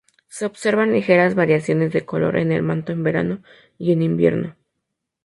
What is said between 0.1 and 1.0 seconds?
Se observan